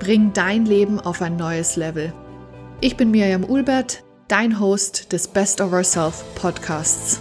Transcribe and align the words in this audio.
Bring 0.00 0.32
dein 0.32 0.64
Leben 0.64 0.98
auf 0.98 1.20
ein 1.20 1.36
neues 1.36 1.76
Level. 1.76 2.14
Ich 2.80 2.96
bin 2.96 3.10
Miriam 3.10 3.44
Ulbert, 3.44 4.02
dein 4.28 4.58
Host 4.58 5.12
des 5.12 5.28
Best 5.28 5.60
of 5.60 5.74
Ourself 5.74 6.24
Podcasts. 6.36 7.20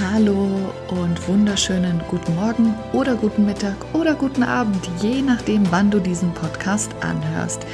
Hallo 0.00 0.48
und 0.88 1.28
wunderschönen 1.28 2.00
guten 2.10 2.34
Morgen 2.34 2.74
oder 2.92 3.14
guten 3.14 3.46
Mittag 3.46 3.76
oder 3.92 4.16
guten 4.16 4.42
Abend, 4.42 4.90
je 5.00 5.22
nachdem, 5.22 5.62
wann 5.70 5.92
du 5.92 6.00
diesen 6.00 6.34
Podcast 6.34 6.90
anhörst. 7.02 7.64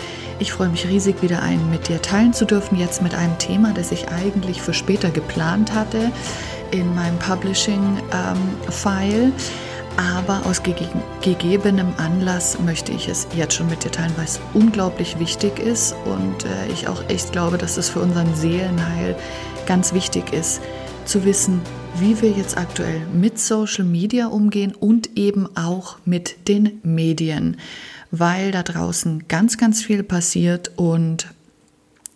Ich 0.40 0.52
freue 0.52 0.68
mich 0.68 0.86
riesig, 0.86 1.22
wieder 1.22 1.42
einen 1.42 1.70
mit 1.70 1.88
dir 1.88 2.02
teilen 2.02 2.34
zu 2.34 2.44
dürfen, 2.44 2.78
jetzt 2.78 3.00
mit 3.00 3.14
einem 3.14 3.38
Thema, 3.38 3.72
das 3.72 3.92
ich 3.92 4.10
eigentlich 4.10 4.60
für 4.60 4.74
später 4.74 5.08
geplant 5.08 5.72
hatte 5.72 6.12
in 6.70 6.94
meinem 6.94 7.18
Publishing-File. 7.18 9.24
Ähm, 9.24 9.32
aber 9.96 10.44
aus 10.46 10.62
ge 10.62 10.74
gegebenem 11.22 11.92
Anlass 11.96 12.58
möchte 12.60 12.92
ich 12.92 13.08
es 13.08 13.26
jetzt 13.36 13.54
schon 13.54 13.68
mit 13.68 13.84
dir 13.84 13.90
teilen, 13.90 14.12
weil 14.16 14.24
es 14.24 14.40
unglaublich 14.52 15.18
wichtig 15.18 15.58
ist 15.58 15.94
und 16.04 16.44
äh, 16.44 16.72
ich 16.72 16.88
auch 16.88 17.08
echt 17.08 17.32
glaube, 17.32 17.58
dass 17.58 17.76
es 17.76 17.88
für 17.88 18.00
unseren 18.00 18.34
Seelenheil 18.34 19.16
ganz 19.66 19.94
wichtig 19.94 20.32
ist, 20.32 20.60
zu 21.04 21.24
wissen, 21.24 21.60
wie 21.98 22.20
wir 22.20 22.30
jetzt 22.30 22.56
aktuell 22.56 23.00
mit 23.12 23.38
Social 23.38 23.84
Media 23.84 24.26
umgehen 24.26 24.74
und 24.74 25.16
eben 25.16 25.48
auch 25.56 25.98
mit 26.04 26.48
den 26.48 26.80
Medien, 26.82 27.58
weil 28.10 28.50
da 28.50 28.62
draußen 28.62 29.28
ganz, 29.28 29.58
ganz 29.58 29.82
viel 29.82 30.02
passiert 30.02 30.72
und 30.76 31.28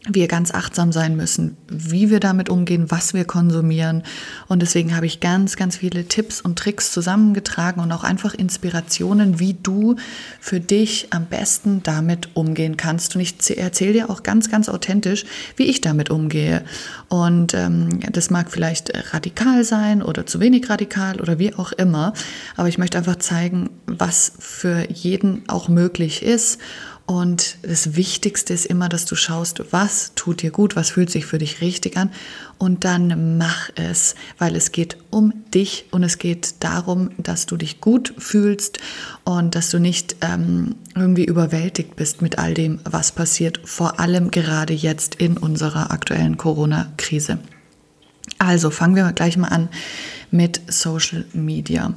wir 0.07 0.29
ganz 0.29 0.55
achtsam 0.55 0.93
sein 0.93 1.17
müssen, 1.17 1.57
wie 1.69 2.09
wir 2.09 2.21
damit 2.21 2.49
umgehen, 2.49 2.89
was 2.89 3.15
wir 3.15 3.25
konsumieren. 3.25 4.05
Und 4.47 4.63
deswegen 4.63 4.95
habe 4.95 5.07
ich 5.07 5.19
ganz, 5.19 5.57
ganz 5.57 5.77
viele 5.77 6.05
Tipps 6.05 6.41
und 6.41 6.57
Tricks 6.57 6.93
zusammengetragen 6.93 7.83
und 7.83 7.91
auch 7.91 8.05
einfach 8.05 8.33
Inspirationen, 8.33 9.41
wie 9.41 9.55
du 9.55 9.97
für 10.41 10.61
dich 10.61 11.09
am 11.11 11.27
besten 11.27 11.83
damit 11.83 12.37
umgehen 12.37 12.77
kannst. 12.77 13.17
Und 13.17 13.23
ich 13.23 13.59
erzähle 13.59 13.93
dir 13.93 14.11
auch 14.11 14.23
ganz, 14.23 14.49
ganz 14.49 14.69
authentisch, 14.69 15.25
wie 15.57 15.65
ich 15.65 15.81
damit 15.81 16.11
umgehe. 16.11 16.65
Und 17.09 17.55
ähm, 17.55 17.99
das 18.13 18.31
mag 18.31 18.53
vielleicht 18.53 19.13
radikal 19.13 19.65
sein 19.65 20.01
oder 20.03 20.27
zu 20.27 20.39
wenig 20.39 20.71
radikal 20.71 21.21
oder 21.21 21.41
wie 21.41 21.55
auch 21.55 21.73
immer. 21.73 22.13
Aber 22.57 22.69
ich 22.69 22.79
möchte 22.79 22.99
einfach 22.99 23.17
zeigen, 23.17 23.71
was 23.87 24.33
für 24.39 24.89
jeden 24.91 25.43
auch 25.49 25.69
möglich 25.69 26.23
ist 26.23 26.61
und 27.09 27.57
das 27.63 27.97
Wichtigste 27.97 28.53
ist 28.53 28.67
immer, 28.67 28.91
dass 28.91 29.07
du 29.07 29.15
schaust, 29.15 29.63
was 29.71 30.13
tut 30.15 30.43
dir 30.43 30.51
gut, 30.51 30.77
was 30.77 30.91
fühlt 30.91 31.09
sich 31.09 31.25
für 31.25 31.39
dich 31.39 31.63
richtig 31.63 31.97
an 31.97 32.11
und 32.59 32.85
dann 32.85 33.39
mach 33.39 33.71
es, 33.77 34.15
weil 34.37 34.55
es 34.55 34.73
geht 34.73 34.99
um 35.09 35.33
dich 35.55 35.87
und 35.91 36.03
es 36.03 36.19
geht 36.19 36.57
darum, 36.61 37.13
dass 37.17 37.47
du 37.47 37.57
dich 37.57 37.81
gut 37.81 38.13
fühlst 38.19 38.79
und 39.25 39.55
dass 39.55 39.71
du 39.71 39.79
nicht 39.79 40.17
ähm, 40.21 40.75
irgendwie 40.95 41.25
überwältigt 41.25 41.97
bist 41.97 42.21
mit 42.21 42.39
all 42.39 42.53
dem, 42.53 42.79
was 42.85 43.11
passiert, 43.11 43.59
vor 43.65 44.01
allem 44.01 44.31
gerade 44.31 44.75
jetzt 44.75 45.15
in 45.15 45.39
unserer 45.39 45.91
aktuellen 45.91 46.37
Corona-Krise. 46.37 47.39
Also 48.39 48.69
fangen 48.69 48.97
wir 48.97 49.11
gleich 49.13 49.39
mal 49.39 49.49
an 49.49 49.71
mit 50.31 50.61
Social 50.71 51.25
Media. 51.33 51.95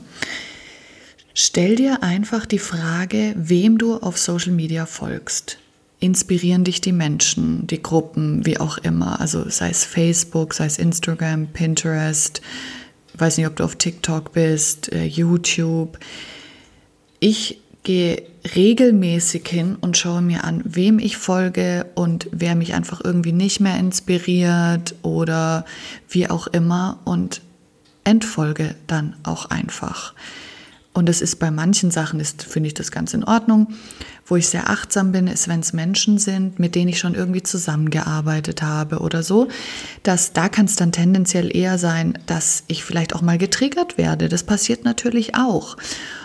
Stell 1.34 1.76
dir 1.76 2.04
einfach 2.04 2.46
die 2.46 2.60
Frage, 2.60 3.34
wem 3.38 3.78
du 3.78 3.98
auf 3.98 4.18
Social 4.18 4.52
Media 4.52 4.86
folgst. 4.86 5.58
Inspirieren 6.00 6.64
dich 6.64 6.82
die 6.82 6.92
Menschen, 6.92 7.68
die 7.68 7.82
Gruppen, 7.82 8.46
wie 8.46 8.60
auch 8.60 8.78
immer. 8.80 9.22
Also 9.22 9.48
sei 9.50 9.70
es 9.70 9.86
Facebook, 9.86 10.54
sei 10.54 10.66
es 10.66 10.78
Instagram, 10.78 11.48
Pinterest, 11.48 12.42
weiß 13.14 13.38
nicht, 13.38 13.48
ob 13.48 13.56
du 13.56 13.64
auf 13.64 13.76
TikTok 13.76 14.34
bist, 14.34 14.92
äh, 14.92 15.06
YouTube. 15.06 16.00
Ich 17.20 17.60
gehe 17.84 18.24
regelmäßig 18.56 19.48
hin 19.48 19.78
und 19.80 19.98
schaue 19.98 20.22
mir 20.22 20.44
an, 20.44 20.62
wem 20.66 21.00
ich 21.00 21.18
folge 21.18 21.86
und 21.96 22.28
wer 22.32 22.56
mich 22.56 22.74
einfach 22.74 23.02
irgendwie 23.04 23.32
nicht 23.32 23.60
mehr 23.60 23.78
inspiriert 23.78 24.96
oder 25.04 25.66
wie 26.10 26.30
auch 26.30 26.48
immer 26.48 27.00
und 27.06 27.42
entfolge 28.04 28.76
dann 28.88 29.16
auch 29.24 29.46
einfach. 29.46 30.14
Und 30.94 31.08
das 31.08 31.22
ist 31.22 31.38
bei 31.38 31.52
manchen 31.52 31.90
Sachen, 31.90 32.20
ist, 32.20 32.44
finde 32.44 32.68
ich 32.68 32.74
das 32.74 32.92
ganz 32.92 33.14
in 33.14 33.24
Ordnung. 33.24 33.68
Wo 34.26 34.36
ich 34.36 34.48
sehr 34.48 34.70
achtsam 34.70 35.12
bin, 35.12 35.28
ist, 35.28 35.48
wenn 35.48 35.62
es 35.62 35.74
Menschen 35.74 36.18
sind, 36.18 36.60
mit 36.60 36.76
denen 36.76 36.90
ich 36.90 37.00
schon 37.00 37.16
irgendwie 37.16 37.44
zusammengearbeitet 37.44 38.62
habe 38.62 39.00
oder 39.00 39.24
so, 39.24 39.48
dass 40.04 40.34
da 40.34 40.50
kann 40.50 40.66
es 40.66 40.76
dann 40.76 40.92
tendenziell 40.92 41.56
eher 41.56 41.78
sein, 41.78 42.18
dass 42.28 42.64
ich 42.68 42.84
vielleicht 42.84 43.16
auch 43.16 43.22
mal 43.22 43.38
getriggert 43.38 43.98
werde. 43.98 44.30
Das 44.30 44.44
passiert 44.44 44.84
natürlich 44.86 45.36
auch. 45.36 45.78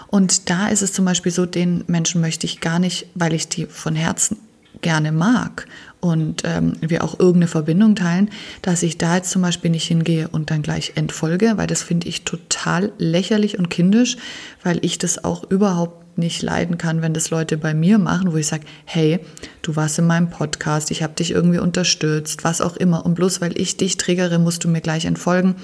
Und 0.08 0.50
da 0.50 0.68
ist 0.68 0.82
es 0.82 0.92
zum 0.92 1.04
Beispiel 1.04 1.32
so, 1.32 1.46
den 1.46 1.84
Menschen 1.86 2.20
möchte 2.20 2.46
ich 2.46 2.60
gar 2.60 2.78
nicht, 2.78 3.06
weil 3.14 3.34
ich 3.34 3.48
die 3.48 3.66
von 3.66 3.94
Herzen 3.96 4.38
gerne 4.86 5.10
mag 5.10 5.66
und 5.98 6.42
ähm, 6.44 6.74
wir 6.80 7.02
auch 7.02 7.18
irgendeine 7.18 7.48
Verbindung 7.48 7.96
teilen, 7.96 8.30
dass 8.62 8.84
ich 8.84 8.98
da 8.98 9.16
jetzt 9.16 9.32
zum 9.32 9.42
Beispiel 9.42 9.72
nicht 9.72 9.88
hingehe 9.88 10.28
und 10.28 10.52
dann 10.52 10.62
gleich 10.62 10.92
entfolge, 10.94 11.54
weil 11.56 11.66
das 11.66 11.82
finde 11.82 12.06
ich 12.06 12.22
total 12.22 12.92
lächerlich 12.96 13.58
und 13.58 13.68
kindisch, 13.68 14.16
weil 14.62 14.78
ich 14.82 14.98
das 14.98 15.24
auch 15.24 15.42
überhaupt 15.50 16.16
nicht 16.16 16.40
leiden 16.40 16.78
kann, 16.78 17.02
wenn 17.02 17.14
das 17.14 17.30
Leute 17.30 17.58
bei 17.58 17.74
mir 17.74 17.98
machen, 17.98 18.32
wo 18.32 18.36
ich 18.36 18.46
sage, 18.46 18.62
hey, 18.84 19.18
du 19.62 19.74
warst 19.74 19.98
in 19.98 20.06
meinem 20.06 20.30
Podcast, 20.30 20.92
ich 20.92 21.02
habe 21.02 21.14
dich 21.14 21.32
irgendwie 21.32 21.58
unterstützt, 21.58 22.44
was 22.44 22.60
auch 22.60 22.76
immer. 22.76 23.04
Und 23.04 23.16
bloß 23.16 23.40
weil 23.40 23.60
ich 23.60 23.76
dich 23.76 23.96
triggere, 23.96 24.38
musst 24.38 24.62
du 24.62 24.68
mir 24.68 24.80
gleich 24.80 25.04
entfolgen. 25.04 25.56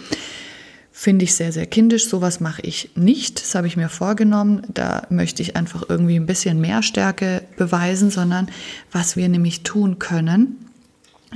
Finde 0.95 1.25
ich 1.25 1.35
sehr, 1.35 1.53
sehr 1.53 1.67
kindisch. 1.67 2.07
Sowas 2.07 2.39
mache 2.39 2.61
ich 2.63 2.91
nicht. 2.95 3.41
Das 3.41 3.55
habe 3.55 3.67
ich 3.67 3.79
mir 3.79 3.89
vorgenommen. 3.89 4.63
Da 4.73 5.07
möchte 5.09 5.41
ich 5.41 5.57
einfach 5.57 5.85
irgendwie 5.89 6.17
ein 6.17 6.27
bisschen 6.27 6.61
mehr 6.61 6.83
Stärke 6.83 7.43
beweisen, 7.57 8.11
sondern 8.11 8.51
was 8.93 9.17
wir 9.17 9.29
nämlich 9.31 9.63
tun 9.63 9.99
können, 9.99 10.67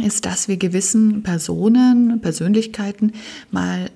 ist, 0.05 0.27
dass 0.27 0.47
wir 0.47 0.59
gewissen 0.59 1.22
Personen, 1.22 2.21
Persönlichkeiten 2.21 3.12
mal 3.50 3.91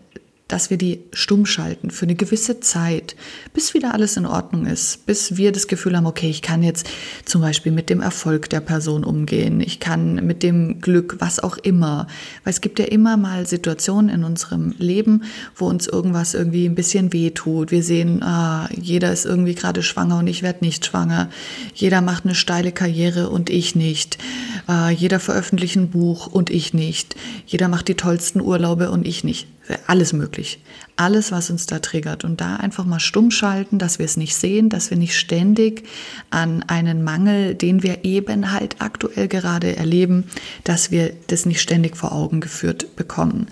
dass 0.51 0.69
wir 0.69 0.77
die 0.77 1.01
stumm 1.13 1.47
schalten 1.47 1.91
für 1.91 2.07
eine 2.07 2.17
gewisse 2.17 2.61
Zeit, 2.61 3.15
bis 3.55 3.73
wieder 3.73 3.95
alles 3.95 4.17
in 4.17 4.27
Ordnung 4.27 4.67
ist, 4.67 5.07
bis 5.07 5.37
wir 5.37 5.53
das 5.53 5.69
Gefühl 5.69 5.97
haben, 5.97 6.07
okay, 6.07 6.29
ich 6.29 6.43
kann 6.43 6.63
jetzt 6.63 6.89
zum 7.25 7.41
Beispiel 7.41 7.73
mit 7.73 7.89
dem 7.89 8.01
Erfolg 8.01 8.51
der 8.51 8.61
Person 8.61 9.05
umgehen, 9.05 9.61
ich 9.61 9.79
kann 9.79 10.27
mit 10.27 10.43
dem 10.43 10.81
Glück, 10.81 11.17
was 11.21 11.39
auch 11.39 11.57
immer, 11.57 12.09
weil 12.43 12.53
es 12.53 12.61
gibt 12.61 12.79
ja 12.81 12.87
immer 12.87 13.17
mal 13.17 13.47
Situationen 13.47 14.11
in 14.11 14.25
unserem 14.25 14.75
Leben, 14.79 15.23
wo 15.55 15.67
uns 15.67 15.87
irgendwas 15.87 16.35
irgendwie 16.35 16.67
ein 16.67 16.75
bisschen 16.75 17.13
weh 17.13 17.31
tut. 17.31 17.71
Wir 17.71 17.83
sehen, 17.83 18.23
ah, 18.23 18.69
jeder 18.73 19.13
ist 19.13 19.27
irgendwie 19.27 19.55
gerade 19.55 19.83
schwanger 19.83 20.19
und 20.19 20.27
ich 20.27 20.43
werde 20.43 20.65
nicht 20.65 20.85
schwanger. 20.85 21.29
Jeder 21.75 22.01
macht 22.01 22.25
eine 22.25 22.35
steile 22.35 22.73
Karriere 22.73 23.31
und 23.31 23.51
ich 23.51 23.77
nicht. 23.77 24.19
Ah, 24.67 24.91
jeder 24.91 25.21
veröffentlicht 25.21 25.77
ein 25.77 25.91
Buch 25.91 26.27
und 26.27 26.51
ich 26.51 26.75
nicht. 26.75 27.15
Jeder 27.47 27.69
macht 27.69 27.89
die 27.89 27.95
tollsten 27.95 28.41
Urlaube 28.41 28.91
und 28.91 29.07
ich 29.07 29.23
nicht 29.23 29.47
alles 29.87 30.13
möglich. 30.13 30.63
Alles, 30.97 31.33
was 31.33 31.51
uns 31.51 31.67
da 31.67 31.79
triggert. 31.79 32.25
Und 32.25 32.41
da 32.41 32.57
einfach 32.57 32.85
mal 32.85 33.01
stumm 33.01 33.31
schalten, 33.31 33.79
dass 33.79 33.99
wir 33.99 34.07
es 34.07 34.17
nicht 34.17 34.35
sehen, 34.35 34.69
dass 34.69 34.91
wir 34.91 34.97
nicht 34.97 35.17
ständig 35.17 35.85
an 36.31 36.63
einen 36.67 37.03
Mangel, 37.05 37.55
den 37.55 37.83
wir 37.83 38.05
eben 38.05 38.53
halt 38.53 38.77
aktuell 38.81 39.29
gerade 39.29 39.77
erleben, 39.77 40.25
dass 40.65 40.91
wir 40.91 41.13
das 41.29 41.47
nicht 41.47 41.61
ständig 41.61 41.97
vor 41.97 42.13
Augen 42.13 42.41
geführt 42.41 42.97
bekommen. 42.97 43.47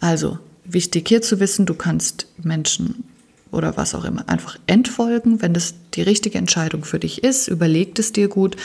Also 0.00 0.38
wichtig 0.64 1.08
hier 1.08 1.22
zu 1.22 1.40
wissen, 1.40 1.66
du 1.66 1.74
kannst 1.74 2.26
Menschen 2.42 3.04
oder 3.50 3.76
was 3.76 3.94
auch 3.94 4.04
immer 4.04 4.28
einfach 4.28 4.58
entfolgen, 4.66 5.42
wenn 5.42 5.54
das 5.54 5.74
die 5.94 6.02
richtige 6.02 6.38
Entscheidung 6.38 6.84
für 6.84 6.98
dich 6.98 7.22
ist. 7.22 7.48
Überleg 7.48 7.98
es 7.98 8.12
dir 8.12 8.28
gut. 8.28 8.56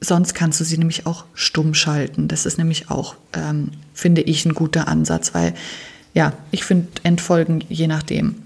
Sonst 0.00 0.34
kannst 0.34 0.58
du 0.58 0.64
sie 0.64 0.78
nämlich 0.78 1.06
auch 1.06 1.24
stumm 1.32 1.74
schalten. 1.74 2.26
Das 2.26 2.44
ist 2.44 2.58
nämlich 2.58 2.90
auch, 2.90 3.14
ähm, 3.32 3.70
finde 3.94 4.22
ich, 4.22 4.44
ein 4.44 4.54
guter 4.54 4.88
Ansatz, 4.88 5.32
weil 5.32 5.54
ja, 6.14 6.32
ich 6.50 6.64
finde 6.64 6.88
Entfolgen 7.02 7.64
je 7.68 7.86
nachdem 7.86 8.42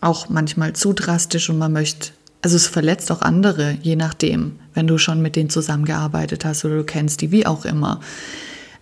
auch 0.00 0.28
manchmal 0.28 0.72
zu 0.74 0.92
drastisch 0.92 1.50
und 1.50 1.58
man 1.58 1.72
möchte, 1.72 2.10
also 2.42 2.56
es 2.56 2.66
verletzt 2.66 3.10
auch 3.10 3.22
andere, 3.22 3.76
je 3.82 3.96
nachdem, 3.96 4.58
wenn 4.74 4.86
du 4.86 4.98
schon 4.98 5.22
mit 5.22 5.36
denen 5.36 5.50
zusammengearbeitet 5.50 6.44
hast 6.44 6.64
oder 6.64 6.76
du 6.76 6.84
kennst 6.84 7.20
die, 7.22 7.32
wie 7.32 7.46
auch 7.46 7.64
immer. 7.64 8.00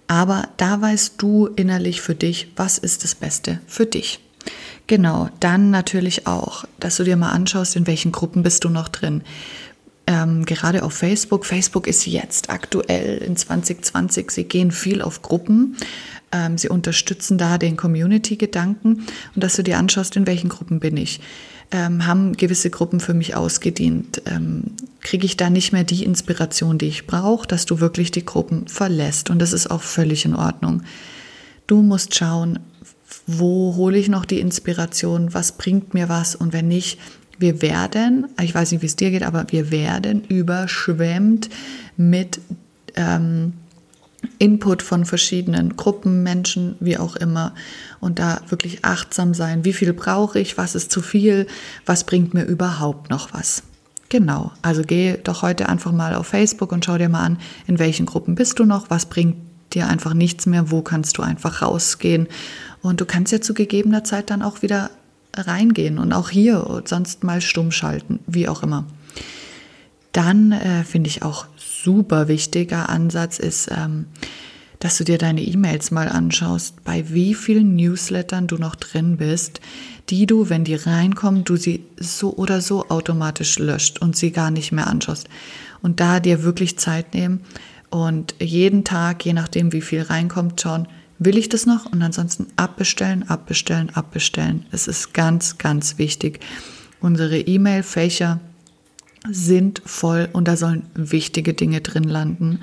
Aber 0.06 0.48
da 0.58 0.80
weißt 0.80 1.14
du 1.18 1.46
innerlich 1.46 2.02
für 2.02 2.14
dich, 2.14 2.48
was 2.56 2.78
ist 2.78 3.04
das 3.04 3.14
Beste 3.14 3.60
für 3.66 3.86
dich. 3.86 4.20
Genau, 4.86 5.30
dann 5.40 5.70
natürlich 5.70 6.26
auch, 6.26 6.64
dass 6.78 6.96
du 6.96 7.04
dir 7.04 7.16
mal 7.16 7.30
anschaust, 7.30 7.74
in 7.76 7.86
welchen 7.86 8.12
Gruppen 8.12 8.42
bist 8.42 8.64
du 8.64 8.68
noch 8.68 8.88
drin. 8.88 9.22
Ähm, 10.06 10.44
gerade 10.44 10.82
auf 10.82 10.92
Facebook. 10.92 11.46
Facebook 11.46 11.86
ist 11.86 12.06
jetzt 12.06 12.50
aktuell 12.50 13.18
in 13.18 13.36
2020, 13.36 14.30
sie 14.30 14.44
gehen 14.44 14.70
viel 14.70 15.02
auf 15.02 15.22
Gruppen. 15.22 15.76
Ähm, 16.32 16.58
sie 16.58 16.68
unterstützen 16.68 17.38
da 17.38 17.58
den 17.58 17.76
Community-Gedanken 17.76 19.06
und 19.34 19.44
dass 19.44 19.56
du 19.56 19.62
dir 19.62 19.78
anschaust, 19.78 20.16
in 20.16 20.26
welchen 20.26 20.48
Gruppen 20.48 20.80
bin 20.80 20.96
ich. 20.96 21.20
Ähm, 21.70 22.06
haben 22.06 22.34
gewisse 22.34 22.70
Gruppen 22.70 23.00
für 23.00 23.14
mich 23.14 23.34
ausgedient? 23.34 24.20
Ähm, 24.26 24.64
Kriege 25.00 25.26
ich 25.26 25.36
da 25.36 25.48
nicht 25.48 25.72
mehr 25.72 25.84
die 25.84 26.04
Inspiration, 26.04 26.78
die 26.78 26.86
ich 26.86 27.06
brauche, 27.06 27.46
dass 27.46 27.66
du 27.66 27.80
wirklich 27.80 28.10
die 28.10 28.24
Gruppen 28.24 28.68
verlässt? 28.68 29.30
Und 29.30 29.38
das 29.38 29.52
ist 29.52 29.70
auch 29.70 29.82
völlig 29.82 30.24
in 30.24 30.34
Ordnung. 30.34 30.82
Du 31.66 31.82
musst 31.82 32.14
schauen, 32.14 32.58
wo 33.26 33.74
hole 33.76 33.98
ich 33.98 34.08
noch 34.08 34.24
die 34.24 34.40
Inspiration, 34.40 35.32
was 35.32 35.52
bringt 35.52 35.94
mir 35.94 36.08
was 36.08 36.34
und 36.34 36.52
wenn 36.52 36.68
nicht, 36.68 36.98
wir 37.38 37.62
werden, 37.62 38.26
ich 38.40 38.54
weiß 38.54 38.72
nicht, 38.72 38.82
wie 38.82 38.86
es 38.86 38.96
dir 38.96 39.10
geht, 39.10 39.22
aber 39.22 39.46
wir 39.48 39.70
werden 39.70 40.24
überschwemmt 40.24 41.50
mit 41.96 42.40
ähm, 42.96 43.54
Input 44.38 44.82
von 44.82 45.04
verschiedenen 45.04 45.76
Gruppen, 45.76 46.22
Menschen, 46.22 46.76
wie 46.80 46.98
auch 46.98 47.16
immer. 47.16 47.54
Und 48.00 48.18
da 48.18 48.40
wirklich 48.48 48.84
achtsam 48.84 49.34
sein. 49.34 49.64
Wie 49.64 49.72
viel 49.72 49.92
brauche 49.92 50.38
ich? 50.38 50.56
Was 50.58 50.74
ist 50.74 50.90
zu 50.90 51.02
viel? 51.02 51.46
Was 51.86 52.04
bringt 52.04 52.34
mir 52.34 52.44
überhaupt 52.44 53.10
noch 53.10 53.32
was? 53.32 53.62
Genau. 54.08 54.52
Also 54.62 54.82
geh 54.86 55.16
doch 55.22 55.42
heute 55.42 55.68
einfach 55.68 55.92
mal 55.92 56.14
auf 56.14 56.28
Facebook 56.28 56.72
und 56.72 56.84
schau 56.84 56.98
dir 56.98 57.08
mal 57.08 57.24
an, 57.24 57.38
in 57.66 57.78
welchen 57.78 58.06
Gruppen 58.06 58.34
bist 58.34 58.58
du 58.58 58.64
noch? 58.64 58.90
Was 58.90 59.06
bringt 59.06 59.36
dir 59.72 59.88
einfach 59.88 60.14
nichts 60.14 60.46
mehr? 60.46 60.70
Wo 60.70 60.82
kannst 60.82 61.18
du 61.18 61.22
einfach 61.22 61.62
rausgehen? 61.62 62.28
Und 62.82 63.00
du 63.00 63.06
kannst 63.06 63.32
ja 63.32 63.40
zu 63.40 63.54
gegebener 63.54 64.04
Zeit 64.04 64.30
dann 64.30 64.42
auch 64.42 64.62
wieder 64.62 64.90
reingehen 65.36 65.98
und 65.98 66.12
auch 66.12 66.30
hier 66.30 66.66
und 66.66 66.88
sonst 66.88 67.24
mal 67.24 67.40
stumm 67.40 67.70
schalten, 67.70 68.20
wie 68.26 68.48
auch 68.48 68.62
immer. 68.62 68.86
Dann 70.12 70.52
äh, 70.52 70.84
finde 70.84 71.08
ich 71.08 71.22
auch 71.22 71.46
super 71.58 72.28
wichtiger 72.28 72.88
Ansatz 72.88 73.38
ist, 73.38 73.68
ähm, 73.70 74.06
dass 74.78 74.98
du 74.98 75.04
dir 75.04 75.18
deine 75.18 75.42
E-Mails 75.42 75.90
mal 75.90 76.08
anschaust, 76.08 76.84
bei 76.84 77.10
wie 77.10 77.34
vielen 77.34 77.74
Newslettern 77.74 78.46
du 78.46 78.56
noch 78.56 78.74
drin 78.74 79.16
bist, 79.16 79.60
die 80.10 80.26
du, 80.26 80.50
wenn 80.50 80.64
die 80.64 80.74
reinkommen, 80.74 81.44
du 81.44 81.56
sie 81.56 81.84
so 81.98 82.34
oder 82.36 82.60
so 82.60 82.88
automatisch 82.90 83.58
löscht 83.58 84.00
und 84.00 84.14
sie 84.14 84.30
gar 84.30 84.50
nicht 84.50 84.72
mehr 84.72 84.86
anschaust. 84.86 85.28
Und 85.82 86.00
da 86.00 86.20
dir 86.20 86.42
wirklich 86.42 86.78
Zeit 86.78 87.14
nehmen 87.14 87.40
und 87.90 88.34
jeden 88.40 88.84
Tag, 88.84 89.24
je 89.24 89.32
nachdem 89.32 89.72
wie 89.72 89.80
viel 89.80 90.02
reinkommt, 90.02 90.60
schauen, 90.60 90.86
will 91.24 91.38
ich 91.38 91.48
das 91.48 91.66
noch? 91.66 91.86
Und 91.86 92.02
ansonsten 92.02 92.46
abbestellen, 92.56 93.28
abbestellen, 93.28 93.90
abbestellen. 93.90 94.66
Es 94.70 94.88
ist 94.88 95.14
ganz, 95.14 95.58
ganz 95.58 95.98
wichtig. 95.98 96.40
Unsere 97.00 97.38
E-Mail-Fächer 97.38 98.40
sind 99.30 99.82
voll 99.84 100.28
und 100.32 100.48
da 100.48 100.56
sollen 100.56 100.86
wichtige 100.94 101.54
Dinge 101.54 101.80
drin 101.80 102.04
landen 102.04 102.60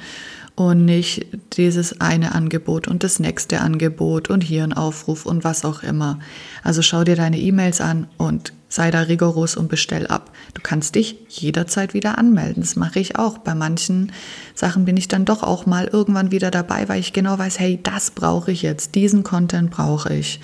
und 0.70 0.86
nicht 0.86 1.26
dieses 1.58 2.02
eine 2.02 2.34
Angebot 2.34 2.88
und 2.88 3.04
das 3.04 3.20
nächste 3.20 3.62
Angebot 3.62 4.30
und 4.30 4.42
hier 4.42 4.64
ein 4.64 4.74
Aufruf 4.74 5.26
und 5.26 5.44
was 5.44 5.66
auch 5.66 5.84
immer. 5.84 6.20
Also 6.64 6.82
schau 6.82 7.04
dir 7.04 7.16
deine 7.16 7.40
E-Mails 7.40 7.82
an 7.82 8.08
und 8.18 8.54
sei 8.70 8.90
da 8.90 9.02
rigoros 9.02 9.58
und 9.58 9.68
bestell 9.68 10.08
ab. 10.08 10.32
Du 10.54 10.62
kannst 10.62 10.96
dich 10.96 11.18
jederzeit 11.28 11.94
wieder 11.94 12.18
anmelden. 12.18 12.64
Das 12.64 12.76
mache 12.76 13.00
ich 13.00 13.18
auch. 13.18 13.40
Bei 13.40 13.54
manchen 13.54 14.12
Sachen 14.56 14.86
bin 14.86 14.96
ich 14.98 15.08
dann 15.08 15.26
doch 15.26 15.44
auch 15.44 15.66
mal 15.66 15.88
irgendwann 15.88 16.32
wieder 16.32 16.52
dabei, 16.52 16.88
weil 16.88 17.00
ich 17.00 17.12
genau 17.12 17.38
weiß, 17.38 17.60
hey, 17.60 17.80
das 17.82 18.12
brauche 18.12 18.52
ich 18.52 18.62
jetzt, 18.62 18.96
diesen 18.96 19.24
Content 19.24 19.72
brauche 19.72 20.14
ich. 20.14 20.40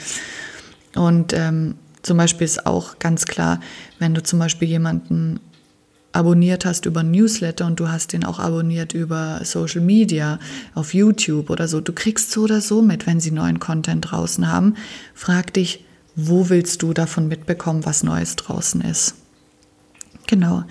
Und 0.95 1.31
ähm, 1.33 1.75
zum 2.01 2.17
Beispiel 2.17 2.45
ist 2.45 2.65
auch 2.65 2.99
ganz 2.99 3.25
klar, 3.25 3.59
wenn 3.99 4.13
du 4.13 4.23
zum 4.23 4.39
Beispiel 4.39 4.67
jemanden 4.67 5.39
abonniert 6.17 6.65
hast 6.65 6.85
über 6.85 7.03
Newsletter 7.03 7.65
und 7.67 7.79
du 7.79 7.89
hast 7.89 8.11
den 8.11 8.25
auch 8.25 8.39
abonniert 8.39 8.93
über 8.93 9.39
Social 9.43 9.81
Media, 9.81 10.39
auf 10.73 10.93
YouTube 10.93 11.49
oder 11.49 11.67
so. 11.67 11.79
Du 11.79 11.93
kriegst 11.93 12.31
so 12.31 12.41
oder 12.41 12.59
so 12.59 12.81
mit, 12.81 13.05
wenn 13.05 13.19
sie 13.19 13.31
neuen 13.31 13.59
Content 13.59 14.11
draußen 14.11 14.51
haben. 14.51 14.73
Frag 15.13 15.53
dich, 15.53 15.85
wo 16.15 16.49
willst 16.49 16.81
du 16.81 16.93
davon 16.93 17.27
mitbekommen, 17.27 17.85
was 17.85 18.03
Neues 18.03 18.35
draußen 18.35 18.81
ist? 18.81 19.13
Genau. 20.25 20.63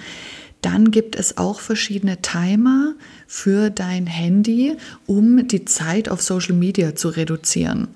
Dann 0.62 0.90
gibt 0.90 1.14
es 1.14 1.38
auch 1.38 1.60
verschiedene 1.60 2.20
Timer 2.22 2.94
für 3.28 3.70
dein 3.70 4.06
Handy, 4.06 4.76
um 5.06 5.46
die 5.46 5.64
Zeit 5.64 6.08
auf 6.08 6.20
Social 6.22 6.56
Media 6.56 6.96
zu 6.96 7.08
reduzieren 7.08 7.88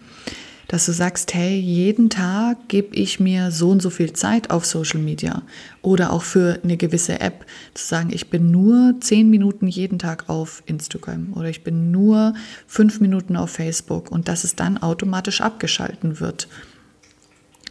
dass 0.70 0.86
du 0.86 0.92
sagst, 0.92 1.34
hey, 1.34 1.58
jeden 1.58 2.10
Tag 2.10 2.68
gebe 2.68 2.94
ich 2.94 3.18
mir 3.18 3.50
so 3.50 3.70
und 3.70 3.82
so 3.82 3.90
viel 3.90 4.12
Zeit 4.12 4.50
auf 4.50 4.64
Social 4.64 5.00
Media 5.00 5.42
oder 5.82 6.12
auch 6.12 6.22
für 6.22 6.60
eine 6.62 6.76
gewisse 6.76 7.18
App 7.18 7.44
zu 7.74 7.84
sagen, 7.84 8.10
ich 8.12 8.30
bin 8.30 8.52
nur 8.52 8.94
zehn 9.00 9.28
Minuten 9.30 9.66
jeden 9.66 9.98
Tag 9.98 10.28
auf 10.28 10.62
Instagram 10.66 11.32
oder 11.32 11.48
ich 11.48 11.64
bin 11.64 11.90
nur 11.90 12.34
fünf 12.68 13.00
Minuten 13.00 13.34
auf 13.34 13.50
Facebook 13.50 14.12
und 14.12 14.28
dass 14.28 14.44
es 14.44 14.54
dann 14.54 14.78
automatisch 14.78 15.40
abgeschalten 15.40 16.20
wird. 16.20 16.46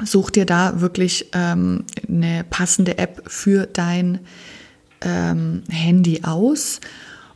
Such 0.03 0.31
dir 0.31 0.45
da 0.45 0.81
wirklich 0.81 1.29
ähm, 1.31 1.85
eine 2.05 2.43
passende 2.49 2.97
App 2.97 3.23
für 3.27 3.65
dein 3.65 4.19
ähm, 4.99 5.63
Handy 5.69 6.23
aus 6.23 6.81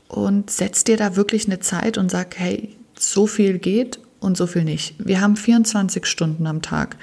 und 0.10 0.52
setz 0.52 0.84
dir 0.84 0.98
da 0.98 1.16
wirklich 1.16 1.46
eine 1.46 1.62
Zeit 1.62 1.98
und 1.98 2.12
sag, 2.12 2.38
hey, 2.38 2.76
so 3.00 3.28
viel 3.28 3.60
geht 3.60 4.03
und 4.24 4.38
so 4.38 4.48
viel 4.48 4.64
nicht. 4.64 4.96
Wir 4.98 5.22
haben 5.22 5.36
24 5.36 6.06
Stunden 6.06 6.48
am 6.48 6.62
Tag. 6.62 6.98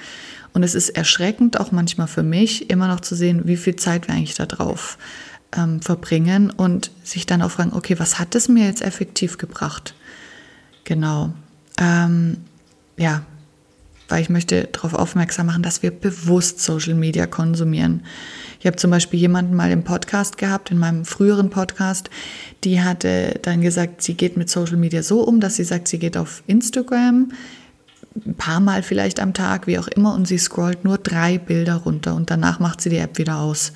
Und 0.53 0.63
es 0.63 0.75
ist 0.75 0.89
erschreckend, 0.89 1.59
auch 1.59 1.71
manchmal 1.71 2.07
für 2.07 2.23
mich, 2.23 2.69
immer 2.69 2.87
noch 2.87 2.99
zu 2.99 3.15
sehen, 3.15 3.43
wie 3.45 3.55
viel 3.55 3.77
Zeit 3.77 4.07
wir 4.07 4.15
eigentlich 4.15 4.35
da 4.35 4.45
drauf 4.45 4.97
ähm, 5.55 5.81
verbringen 5.81 6.49
und 6.49 6.91
sich 7.03 7.25
dann 7.25 7.41
auch 7.41 7.51
fragen, 7.51 7.73
okay, 7.73 7.97
was 7.99 8.19
hat 8.19 8.35
es 8.35 8.49
mir 8.49 8.65
jetzt 8.65 8.81
effektiv 8.81 9.37
gebracht? 9.37 9.95
Genau. 10.83 11.33
Ähm, 11.77 12.37
ja, 12.97 13.23
weil 14.11 14.21
ich 14.21 14.29
möchte 14.29 14.67
darauf 14.71 14.93
aufmerksam 14.93 15.47
machen, 15.47 15.63
dass 15.63 15.81
wir 15.81 15.91
bewusst 15.91 16.61
Social 16.61 16.93
Media 16.93 17.27
konsumieren. 17.27 18.03
Ich 18.59 18.67
habe 18.67 18.77
zum 18.77 18.91
Beispiel 18.91 19.19
jemanden 19.19 19.55
mal 19.55 19.71
im 19.71 19.83
Podcast 19.83 20.37
gehabt, 20.37 20.69
in 20.69 20.77
meinem 20.77 21.05
früheren 21.05 21.49
Podcast, 21.49 22.09
die 22.63 22.81
hatte 22.81 23.39
dann 23.41 23.61
gesagt, 23.61 24.01
sie 24.03 24.13
geht 24.13 24.37
mit 24.37 24.49
Social 24.49 24.77
Media 24.77 25.01
so 25.01 25.21
um, 25.21 25.39
dass 25.39 25.55
sie 25.55 25.63
sagt, 25.63 25.87
sie 25.87 25.97
geht 25.97 26.15
auf 26.17 26.43
Instagram, 26.45 27.31
ein 28.25 28.35
paar 28.35 28.59
Mal 28.59 28.83
vielleicht 28.83 29.19
am 29.19 29.33
Tag, 29.33 29.67
wie 29.67 29.79
auch 29.79 29.87
immer, 29.87 30.13
und 30.13 30.27
sie 30.27 30.37
scrollt 30.37 30.83
nur 30.83 30.97
drei 30.97 31.37
Bilder 31.37 31.75
runter 31.75 32.13
und 32.13 32.29
danach 32.29 32.59
macht 32.59 32.81
sie 32.81 32.89
die 32.89 32.97
App 32.97 33.17
wieder 33.17 33.37
aus. 33.37 33.71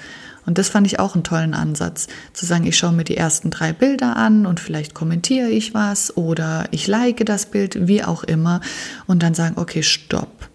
Und 0.45 0.57
das 0.57 0.69
fand 0.69 0.87
ich 0.87 0.99
auch 0.99 1.15
einen 1.15 1.23
tollen 1.23 1.53
Ansatz, 1.53 2.07
zu 2.33 2.45
sagen, 2.45 2.65
ich 2.65 2.77
schaue 2.77 2.93
mir 2.93 3.03
die 3.03 3.17
ersten 3.17 3.49
drei 3.49 3.73
Bilder 3.73 4.15
an 4.15 4.45
und 4.45 4.59
vielleicht 4.59 4.93
kommentiere 4.93 5.49
ich 5.49 5.73
was 5.73 6.15
oder 6.15 6.65
ich 6.71 6.87
like 6.87 7.25
das 7.25 7.47
Bild, 7.47 7.87
wie 7.87 8.03
auch 8.03 8.23
immer, 8.23 8.61
und 9.07 9.23
dann 9.23 9.33
sagen, 9.33 9.57
okay, 9.57 9.83
stopp. 9.83 10.49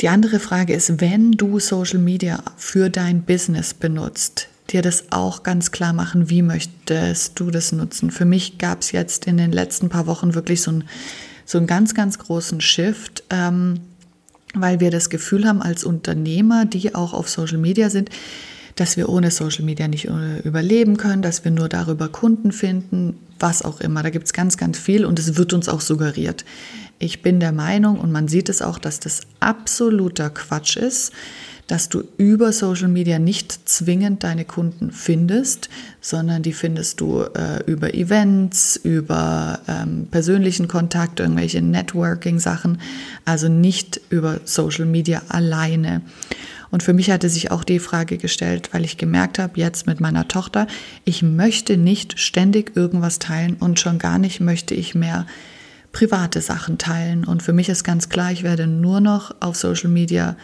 Die 0.00 0.08
andere 0.08 0.40
Frage 0.40 0.72
ist, 0.74 1.00
wenn 1.00 1.32
du 1.32 1.60
Social 1.60 1.98
Media 1.98 2.42
für 2.56 2.90
dein 2.90 3.22
Business 3.22 3.74
benutzt, 3.74 4.48
dir 4.70 4.82
das 4.82 5.06
auch 5.10 5.42
ganz 5.42 5.70
klar 5.70 5.92
machen, 5.92 6.30
wie 6.30 6.42
möchtest 6.42 7.38
du 7.38 7.50
das 7.50 7.72
nutzen. 7.72 8.10
Für 8.10 8.24
mich 8.24 8.58
gab 8.58 8.80
es 8.80 8.92
jetzt 8.92 9.26
in 9.26 9.36
den 9.36 9.52
letzten 9.52 9.88
paar 9.88 10.06
Wochen 10.06 10.34
wirklich 10.34 10.62
so, 10.62 10.72
ein, 10.72 10.84
so 11.44 11.58
einen 11.58 11.66
ganz, 11.66 11.94
ganz 11.94 12.18
großen 12.18 12.60
Shift, 12.60 13.24
ähm, 13.30 13.80
weil 14.54 14.80
wir 14.80 14.90
das 14.90 15.10
Gefühl 15.10 15.46
haben 15.46 15.62
als 15.62 15.84
Unternehmer, 15.84 16.64
die 16.64 16.94
auch 16.94 17.12
auf 17.12 17.28
Social 17.28 17.58
Media 17.58 17.90
sind, 17.90 18.10
dass 18.76 18.96
wir 18.96 19.08
ohne 19.08 19.30
Social 19.30 19.64
Media 19.64 19.88
nicht 19.88 20.08
äh, 20.08 20.38
überleben 20.40 20.96
können, 20.96 21.22
dass 21.22 21.44
wir 21.44 21.50
nur 21.50 21.68
darüber 21.68 22.08
Kunden 22.08 22.52
finden, 22.52 23.18
was 23.38 23.62
auch 23.62 23.80
immer. 23.80 24.02
Da 24.02 24.10
gibt 24.10 24.26
es 24.26 24.32
ganz, 24.32 24.56
ganz 24.56 24.78
viel 24.78 25.04
und 25.04 25.18
es 25.18 25.36
wird 25.36 25.52
uns 25.52 25.68
auch 25.68 25.80
suggeriert. 25.80 26.44
Ich 26.98 27.20
bin 27.20 27.40
der 27.40 27.52
Meinung, 27.52 27.98
und 27.98 28.12
man 28.12 28.28
sieht 28.28 28.48
es 28.48 28.62
auch, 28.62 28.78
dass 28.78 29.00
das 29.00 29.22
absoluter 29.40 30.30
Quatsch 30.30 30.76
ist, 30.76 31.12
dass 31.66 31.88
du 31.88 32.04
über 32.18 32.52
Social 32.52 32.88
Media 32.88 33.18
nicht 33.18 33.68
zwingend 33.68 34.24
deine 34.24 34.44
Kunden 34.44 34.90
findest, 34.90 35.68
sondern 36.00 36.42
die 36.42 36.52
findest 36.52 37.00
du 37.00 37.22
äh, 37.22 37.62
über 37.66 37.94
Events, 37.94 38.76
über 38.76 39.60
ähm, 39.68 40.06
persönlichen 40.10 40.68
Kontakt, 40.68 41.20
irgendwelche 41.20 41.62
Networking-Sachen, 41.62 42.78
also 43.24 43.48
nicht 43.48 44.00
über 44.10 44.40
Social 44.44 44.86
Media 44.86 45.22
alleine. 45.28 46.02
Und 46.70 46.82
für 46.82 46.94
mich 46.94 47.10
hatte 47.10 47.28
sich 47.28 47.50
auch 47.50 47.64
die 47.64 47.78
Frage 47.78 48.16
gestellt, 48.16 48.70
weil 48.72 48.84
ich 48.84 48.96
gemerkt 48.96 49.38
habe, 49.38 49.60
jetzt 49.60 49.86
mit 49.86 50.00
meiner 50.00 50.26
Tochter, 50.26 50.66
ich 51.04 51.22
möchte 51.22 51.76
nicht 51.76 52.18
ständig 52.18 52.74
irgendwas 52.76 53.18
teilen 53.18 53.56
und 53.60 53.78
schon 53.78 53.98
gar 53.98 54.18
nicht 54.18 54.40
möchte 54.40 54.74
ich 54.74 54.94
mehr 54.94 55.26
private 55.92 56.40
Sachen 56.40 56.78
teilen. 56.78 57.24
Und 57.24 57.42
für 57.42 57.52
mich 57.52 57.68
ist 57.68 57.84
ganz 57.84 58.08
klar, 58.08 58.32
ich 58.32 58.42
werde 58.42 58.66
nur 58.66 59.00
noch 59.00 59.34
auf 59.40 59.56
Social 59.56 59.90
Media 59.90 60.36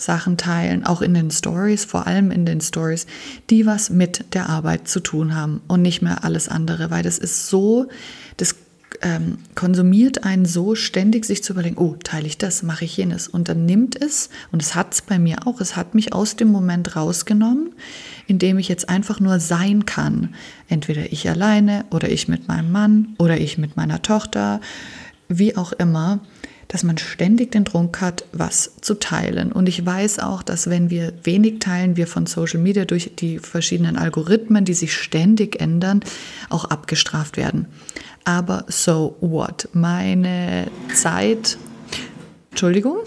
Sachen 0.00 0.36
teilen, 0.36 0.86
auch 0.86 1.02
in 1.02 1.14
den 1.14 1.30
Stories, 1.30 1.84
vor 1.84 2.06
allem 2.06 2.30
in 2.30 2.46
den 2.46 2.60
Stories, 2.60 3.06
die 3.50 3.66
was 3.66 3.90
mit 3.90 4.34
der 4.34 4.48
Arbeit 4.48 4.88
zu 4.88 5.00
tun 5.00 5.34
haben 5.34 5.60
und 5.66 5.82
nicht 5.82 6.02
mehr 6.02 6.24
alles 6.24 6.48
andere, 6.48 6.90
weil 6.90 7.02
das 7.02 7.18
ist 7.18 7.48
so, 7.48 7.88
das 8.36 8.54
ähm, 9.02 9.38
konsumiert 9.54 10.24
einen 10.24 10.46
so 10.46 10.74
ständig, 10.74 11.24
sich 11.24 11.42
zu 11.42 11.52
überlegen, 11.52 11.76
oh, 11.78 11.96
teile 12.02 12.26
ich 12.26 12.38
das, 12.38 12.62
mache 12.62 12.84
ich 12.84 12.96
jenes. 12.96 13.28
Und 13.28 13.48
dann 13.48 13.66
nimmt 13.66 14.00
es, 14.00 14.30
und 14.50 14.62
es 14.62 14.74
hat 14.74 14.94
es 14.94 15.02
bei 15.02 15.18
mir 15.18 15.46
auch, 15.46 15.60
es 15.60 15.76
hat 15.76 15.94
mich 15.94 16.12
aus 16.12 16.36
dem 16.36 16.48
Moment 16.48 16.96
rausgenommen, 16.96 17.74
in 18.26 18.38
dem 18.38 18.58
ich 18.58 18.68
jetzt 18.68 18.88
einfach 18.88 19.20
nur 19.20 19.40
sein 19.40 19.84
kann. 19.84 20.34
Entweder 20.68 21.12
ich 21.12 21.28
alleine 21.28 21.84
oder 21.90 22.08
ich 22.08 22.28
mit 22.28 22.48
meinem 22.48 22.72
Mann 22.72 23.14
oder 23.18 23.38
ich 23.38 23.58
mit 23.58 23.76
meiner 23.76 24.02
Tochter, 24.02 24.60
wie 25.28 25.56
auch 25.56 25.72
immer 25.72 26.20
dass 26.68 26.82
man 26.82 26.98
ständig 26.98 27.52
den 27.52 27.64
Druck 27.64 28.00
hat, 28.00 28.24
was 28.32 28.72
zu 28.82 28.94
teilen. 28.94 29.52
Und 29.52 29.68
ich 29.68 29.84
weiß 29.84 30.18
auch, 30.18 30.42
dass 30.42 30.68
wenn 30.68 30.90
wir 30.90 31.14
wenig 31.24 31.60
teilen, 31.60 31.96
wir 31.96 32.06
von 32.06 32.26
Social 32.26 32.60
Media 32.60 32.84
durch 32.84 33.10
die 33.16 33.38
verschiedenen 33.38 33.96
Algorithmen, 33.96 34.66
die 34.66 34.74
sich 34.74 34.94
ständig 34.94 35.60
ändern, 35.60 36.00
auch 36.50 36.66
abgestraft 36.66 37.38
werden. 37.38 37.66
Aber 38.24 38.66
so 38.68 39.16
what? 39.20 39.70
Meine 39.72 40.70
Zeit, 40.94 41.56
Entschuldigung, 42.50 42.98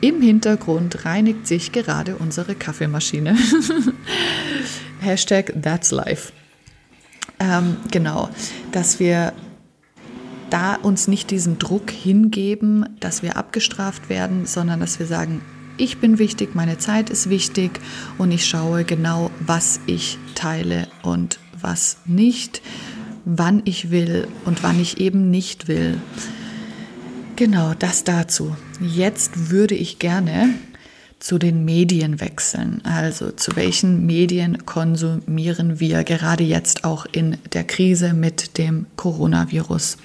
im 0.00 0.22
Hintergrund 0.22 1.04
reinigt 1.04 1.46
sich 1.46 1.72
gerade 1.72 2.16
unsere 2.16 2.54
Kaffeemaschine. 2.54 3.36
Hashtag 5.00 5.52
That's 5.60 5.90
Life. 5.90 6.32
Ähm, 7.38 7.76
genau, 7.90 8.30
dass 8.72 8.98
wir 8.98 9.32
da 10.50 10.74
uns 10.74 11.08
nicht 11.08 11.30
diesen 11.30 11.58
Druck 11.58 11.90
hingeben, 11.90 12.88
dass 13.00 13.22
wir 13.22 13.36
abgestraft 13.36 14.08
werden, 14.08 14.46
sondern 14.46 14.80
dass 14.80 14.98
wir 14.98 15.06
sagen, 15.06 15.42
ich 15.76 15.98
bin 15.98 16.18
wichtig, 16.18 16.54
meine 16.54 16.78
Zeit 16.78 17.08
ist 17.08 17.30
wichtig 17.30 17.80
und 18.18 18.32
ich 18.32 18.46
schaue 18.46 18.84
genau, 18.84 19.30
was 19.40 19.80
ich 19.86 20.18
teile 20.34 20.88
und 21.02 21.38
was 21.60 21.98
nicht, 22.04 22.62
wann 23.24 23.62
ich 23.64 23.90
will 23.90 24.26
und 24.44 24.62
wann 24.62 24.80
ich 24.80 24.98
eben 24.98 25.30
nicht 25.30 25.68
will. 25.68 26.00
Genau, 27.36 27.74
das 27.78 28.02
dazu. 28.02 28.56
Jetzt 28.80 29.50
würde 29.50 29.76
ich 29.76 30.00
gerne 30.00 30.54
zu 31.18 31.38
den 31.38 31.64
Medien 31.64 32.20
wechseln. 32.20 32.80
Also 32.84 33.30
zu 33.32 33.56
welchen 33.56 34.06
Medien 34.06 34.64
konsumieren 34.66 35.80
wir 35.80 36.04
gerade 36.04 36.44
jetzt 36.44 36.84
auch 36.84 37.06
in 37.10 37.38
der 37.52 37.64
Krise 37.64 38.14
mit 38.14 38.58
dem 38.58 38.86
Coronavirus? 38.96 39.96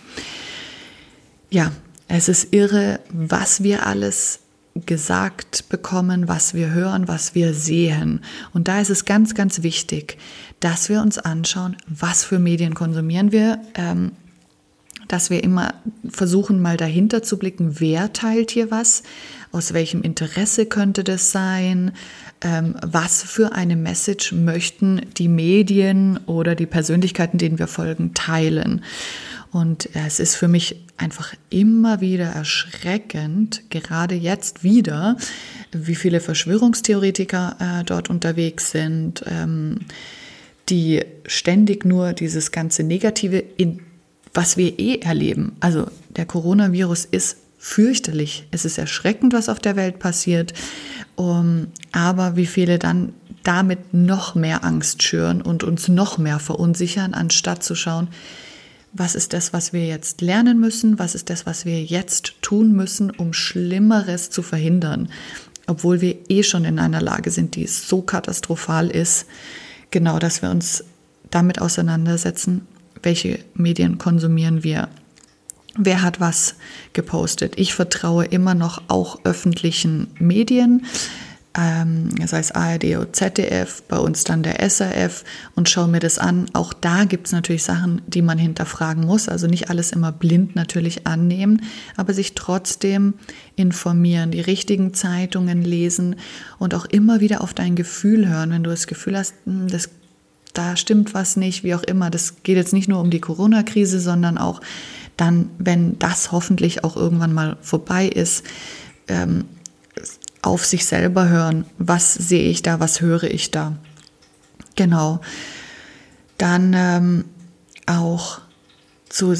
Ja, 1.49 1.71
es 2.07 2.29
ist 2.29 2.53
irre, 2.53 2.99
was 3.11 3.63
wir 3.63 3.85
alles 3.85 4.39
gesagt 4.85 5.69
bekommen, 5.69 6.27
was 6.27 6.55
wir 6.55 6.71
hören, 6.71 7.07
was 7.07 7.35
wir 7.35 7.53
sehen. 7.53 8.21
Und 8.53 8.67
da 8.67 8.81
ist 8.81 8.89
es 8.89 9.05
ganz, 9.05 9.35
ganz 9.35 9.61
wichtig, 9.61 10.17
dass 10.59 10.89
wir 10.89 11.01
uns 11.01 11.19
anschauen, 11.19 11.77
was 11.87 12.23
für 12.23 12.39
Medien 12.39 12.73
konsumieren 12.73 13.31
wir. 13.31 13.59
Ähm, 13.75 14.13
dass 15.07 15.29
wir 15.29 15.43
immer 15.43 15.73
versuchen, 16.07 16.61
mal 16.61 16.77
dahinter 16.77 17.23
zu 17.23 17.37
blicken, 17.37 17.79
wer 17.79 18.13
teilt 18.13 18.51
hier 18.51 18.71
was, 18.71 19.03
aus 19.51 19.73
welchem 19.73 20.01
Interesse 20.01 20.65
könnte 20.65 21.03
das 21.03 21.31
sein, 21.31 21.91
ähm, 22.41 22.75
was 22.81 23.23
für 23.23 23.53
eine 23.53 23.75
Message 23.75 24.31
möchten 24.31 25.01
die 25.17 25.27
Medien 25.27 26.19
oder 26.25 26.55
die 26.55 26.65
Persönlichkeiten, 26.65 27.37
denen 27.37 27.59
wir 27.59 27.67
folgen, 27.67 28.13
teilen. 28.13 28.83
Und 29.51 29.89
es 29.93 30.19
ist 30.19 30.35
für 30.35 30.47
mich 30.47 30.83
einfach 30.97 31.35
immer 31.51 32.01
wieder 32.01 32.25
erschreckend, 32.25 33.69
gerade 33.69 34.15
jetzt 34.15 34.63
wieder, 34.63 35.15
wie 35.71 35.93
viele 35.93 36.19
Verschwörungstheoretiker 36.19 37.57
äh, 37.59 37.83
dort 37.83 38.09
unterwegs 38.09 38.71
sind, 38.71 39.23
ähm, 39.27 39.81
die 40.69 41.01
ständig 41.27 41.85
nur 41.85 42.13
dieses 42.13 42.51
ganze 42.51 42.83
Negative, 42.83 43.37
in, 43.57 43.81
was 44.33 44.57
wir 44.57 44.79
eh 44.79 44.99
erleben. 44.99 45.55
Also 45.59 45.87
der 46.09 46.25
Coronavirus 46.25 47.05
ist 47.05 47.37
fürchterlich. 47.57 48.47
Es 48.51 48.65
ist 48.65 48.77
erschreckend, 48.77 49.33
was 49.33 49.49
auf 49.49 49.59
der 49.59 49.75
Welt 49.75 49.99
passiert. 49.99 50.53
Um, 51.15 51.67
aber 51.91 52.35
wie 52.35 52.47
viele 52.47 52.79
dann 52.79 53.13
damit 53.43 53.93
noch 53.93 54.35
mehr 54.35 54.63
Angst 54.63 55.03
schüren 55.03 55.41
und 55.41 55.63
uns 55.63 55.87
noch 55.87 56.17
mehr 56.17 56.39
verunsichern, 56.39 57.13
anstatt 57.13 57.63
zu 57.63 57.75
schauen, 57.75 58.07
was 58.93 59.15
ist 59.15 59.33
das, 59.33 59.53
was 59.53 59.73
wir 59.73 59.85
jetzt 59.85 60.21
lernen 60.21 60.59
müssen, 60.59 60.99
was 60.99 61.15
ist 61.15 61.29
das, 61.29 61.45
was 61.45 61.65
wir 61.65 61.83
jetzt 61.83 62.41
tun 62.41 62.71
müssen, 62.73 63.11
um 63.11 63.33
Schlimmeres 63.33 64.29
zu 64.29 64.43
verhindern, 64.43 65.09
obwohl 65.67 66.01
wir 66.01 66.17
eh 66.29 66.43
schon 66.43 66.65
in 66.65 66.79
einer 66.79 67.01
Lage 67.01 67.31
sind, 67.31 67.55
die 67.55 67.67
so 67.67 68.01
katastrophal 68.01 68.89
ist, 68.89 69.25
genau, 69.91 70.19
dass 70.19 70.41
wir 70.41 70.49
uns 70.49 70.83
damit 71.31 71.59
auseinandersetzen, 71.59 72.67
welche 73.03 73.39
Medien 73.53 73.97
konsumieren 73.97 74.63
wir, 74.63 74.89
wer 75.77 76.01
hat 76.01 76.19
was 76.19 76.55
gepostet. 76.93 77.53
Ich 77.57 77.73
vertraue 77.73 78.25
immer 78.25 78.55
noch 78.55 78.81
auch 78.87 79.19
öffentlichen 79.23 80.07
Medien 80.19 80.85
ähm, 81.55 82.09
sei 82.25 82.39
es 82.39 82.51
ARD 82.51 82.83
oder 82.97 83.13
ZDF, 83.13 83.83
bei 83.83 83.97
uns 83.97 84.23
dann 84.23 84.43
der 84.43 84.67
SRF 84.67 85.23
und 85.55 85.69
schaue 85.69 85.87
mir 85.87 85.99
das 85.99 86.17
an. 86.17 86.47
Auch 86.53 86.73
da 86.73 87.05
gibt 87.05 87.27
es 87.27 87.33
natürlich 87.33 87.63
Sachen, 87.63 88.01
die 88.07 88.21
man 88.21 88.37
hinterfragen 88.37 89.05
muss. 89.05 89.29
Also 89.29 89.47
nicht 89.47 89.69
alles 89.69 89.91
immer 89.91 90.11
blind 90.11 90.55
natürlich 90.55 91.05
annehmen, 91.05 91.61
aber 91.95 92.13
sich 92.13 92.33
trotzdem 92.33 93.13
informieren, 93.55 94.31
die 94.31 94.41
richtigen 94.41 94.93
Zeitungen 94.93 95.61
lesen 95.61 96.15
und 96.57 96.73
auch 96.73 96.85
immer 96.85 97.19
wieder 97.19 97.41
auf 97.41 97.53
dein 97.53 97.75
Gefühl 97.75 98.27
hören, 98.27 98.51
wenn 98.51 98.63
du 98.63 98.71
das 98.71 98.87
Gefühl 98.87 99.17
hast, 99.17 99.35
hm, 99.45 99.67
das 99.67 99.89
da 100.53 100.77
stimmt 100.77 101.13
was 101.13 101.35
nicht, 101.35 101.63
wie 101.63 101.75
auch 101.75 101.83
immer. 101.83 102.09
Das 102.09 102.43
geht 102.43 102.57
jetzt 102.57 102.73
nicht 102.73 102.87
nur 102.87 102.99
um 102.99 103.09
die 103.09 103.19
Corona-Krise, 103.19 103.99
sondern 103.99 104.37
auch 104.37 104.61
dann, 105.17 105.49
wenn 105.57 105.97
das 105.99 106.31
hoffentlich 106.31 106.83
auch 106.83 106.95
irgendwann 106.95 107.33
mal 107.33 107.57
vorbei 107.61 108.07
ist, 108.07 108.43
ähm, 109.07 109.45
auf 110.41 110.65
sich 110.65 110.85
selber 110.85 111.29
hören. 111.29 111.65
Was 111.77 112.13
sehe 112.13 112.49
ich 112.49 112.61
da, 112.61 112.79
was 112.79 113.01
höre 113.01 113.23
ich 113.23 113.51
da? 113.51 113.77
Genau. 114.75 115.21
Dann 116.37 116.73
ähm, 116.75 117.25
auch 117.85 118.41
zu, 119.09 119.35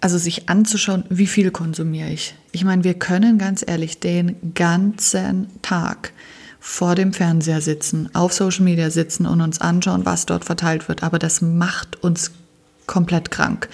also 0.00 0.18
sich 0.18 0.48
anzuschauen, 0.48 1.04
wie 1.08 1.26
viel 1.26 1.50
konsumiere 1.50 2.10
ich. 2.10 2.34
Ich 2.52 2.64
meine, 2.64 2.84
wir 2.84 2.94
können 2.94 3.38
ganz 3.38 3.64
ehrlich 3.66 4.00
den 4.00 4.54
ganzen 4.54 5.48
Tag 5.62 6.12
vor 6.64 6.94
dem 6.94 7.12
Fernseher 7.12 7.60
sitzen, 7.60 8.08
auf 8.14 8.32
Social 8.32 8.62
Media 8.62 8.88
sitzen 8.88 9.26
und 9.26 9.40
uns 9.40 9.60
anschauen, 9.60 10.06
was 10.06 10.26
dort 10.26 10.44
verteilt 10.44 10.86
wird. 10.88 11.02
Aber 11.02 11.18
das 11.18 11.42
macht 11.42 12.00
uns 12.04 12.30
komplett 12.86 13.32
krank. 13.32 13.68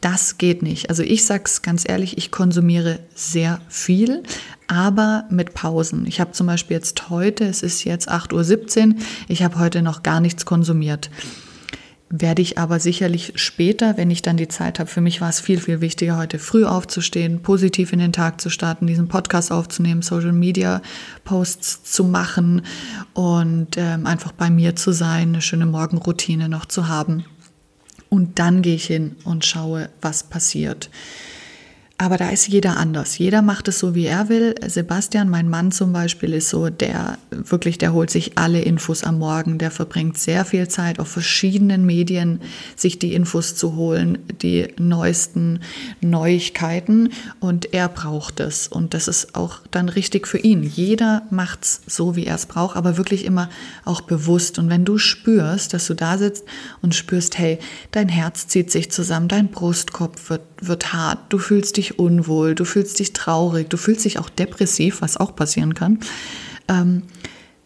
Das 0.00 0.38
geht 0.38 0.62
nicht. 0.62 0.88
Also 0.88 1.02
ich 1.02 1.26
sag's 1.26 1.60
ganz 1.60 1.86
ehrlich, 1.86 2.16
ich 2.16 2.30
konsumiere 2.30 3.00
sehr 3.14 3.60
viel, 3.68 4.22
aber 4.68 5.26
mit 5.28 5.52
Pausen. 5.52 6.06
Ich 6.06 6.18
habe 6.18 6.32
zum 6.32 6.46
Beispiel 6.46 6.76
jetzt 6.78 7.10
heute, 7.10 7.44
es 7.44 7.62
ist 7.62 7.84
jetzt 7.84 8.10
8.17 8.10 8.88
Uhr, 8.88 8.94
ich 9.28 9.42
habe 9.42 9.58
heute 9.58 9.82
noch 9.82 10.02
gar 10.02 10.20
nichts 10.20 10.46
konsumiert. 10.46 11.10
Werde 12.12 12.42
ich 12.42 12.58
aber 12.58 12.80
sicherlich 12.80 13.34
später, 13.36 13.96
wenn 13.96 14.10
ich 14.10 14.20
dann 14.20 14.36
die 14.36 14.48
Zeit 14.48 14.80
habe. 14.80 14.90
Für 14.90 15.00
mich 15.00 15.20
war 15.20 15.28
es 15.28 15.38
viel, 15.38 15.60
viel 15.60 15.80
wichtiger, 15.80 16.16
heute 16.16 16.40
früh 16.40 16.64
aufzustehen, 16.64 17.40
positiv 17.40 17.92
in 17.92 18.00
den 18.00 18.12
Tag 18.12 18.40
zu 18.40 18.50
starten, 18.50 18.88
diesen 18.88 19.06
Podcast 19.06 19.52
aufzunehmen, 19.52 20.02
Social 20.02 20.32
Media 20.32 20.82
Posts 21.22 21.84
zu 21.84 22.02
machen 22.02 22.62
und 23.14 23.76
ähm, 23.76 24.06
einfach 24.06 24.32
bei 24.32 24.50
mir 24.50 24.74
zu 24.74 24.90
sein, 24.90 25.28
eine 25.28 25.40
schöne 25.40 25.66
Morgenroutine 25.66 26.48
noch 26.48 26.66
zu 26.66 26.88
haben. 26.88 27.24
Und 28.08 28.40
dann 28.40 28.62
gehe 28.62 28.74
ich 28.74 28.86
hin 28.86 29.14
und 29.22 29.44
schaue, 29.44 29.88
was 30.02 30.24
passiert. 30.24 30.90
Aber 32.00 32.16
da 32.16 32.30
ist 32.30 32.48
jeder 32.48 32.78
anders. 32.78 33.18
Jeder 33.18 33.42
macht 33.42 33.68
es 33.68 33.78
so, 33.78 33.94
wie 33.94 34.06
er 34.06 34.30
will. 34.30 34.54
Sebastian, 34.66 35.28
mein 35.28 35.50
Mann 35.50 35.70
zum 35.70 35.92
Beispiel, 35.92 36.32
ist 36.32 36.48
so, 36.48 36.70
der 36.70 37.18
wirklich, 37.30 37.76
der 37.76 37.92
holt 37.92 38.08
sich 38.08 38.38
alle 38.38 38.62
Infos 38.62 39.04
am 39.04 39.18
Morgen. 39.18 39.58
Der 39.58 39.70
verbringt 39.70 40.16
sehr 40.16 40.46
viel 40.46 40.66
Zeit 40.66 40.98
auf 40.98 41.08
verschiedenen 41.08 41.84
Medien, 41.84 42.40
sich 42.74 42.98
die 42.98 43.12
Infos 43.12 43.54
zu 43.54 43.76
holen, 43.76 44.16
die 44.40 44.68
neuesten 44.78 45.60
Neuigkeiten. 46.00 47.10
Und 47.38 47.74
er 47.74 47.90
braucht 47.90 48.40
es. 48.40 48.66
Und 48.66 48.94
das 48.94 49.06
ist 49.06 49.34
auch 49.34 49.58
dann 49.70 49.90
richtig 49.90 50.26
für 50.26 50.38
ihn. 50.38 50.62
Jeder 50.62 51.24
macht 51.28 51.64
es 51.64 51.82
so, 51.86 52.16
wie 52.16 52.24
er 52.24 52.36
es 52.36 52.46
braucht, 52.46 52.76
aber 52.76 52.96
wirklich 52.96 53.26
immer 53.26 53.50
auch 53.84 54.00
bewusst. 54.00 54.58
Und 54.58 54.70
wenn 54.70 54.86
du 54.86 54.96
spürst, 54.96 55.74
dass 55.74 55.86
du 55.86 55.92
da 55.92 56.16
sitzt 56.16 56.44
und 56.80 56.94
spürst, 56.94 57.36
hey, 57.36 57.58
dein 57.90 58.08
Herz 58.08 58.48
zieht 58.48 58.70
sich 58.70 58.90
zusammen, 58.90 59.28
dein 59.28 59.48
Brustkorb 59.48 60.30
wird, 60.30 60.40
wird 60.62 60.94
hart, 60.94 61.18
du 61.28 61.38
fühlst 61.38 61.76
dich 61.76 61.89
unwohl, 61.98 62.54
du 62.54 62.64
fühlst 62.64 62.98
dich 62.98 63.12
traurig, 63.12 63.68
du 63.68 63.76
fühlst 63.76 64.04
dich 64.04 64.18
auch 64.18 64.28
depressiv, 64.28 65.02
was 65.02 65.16
auch 65.16 65.34
passieren 65.34 65.74
kann, 65.74 65.98
ähm, 66.68 67.02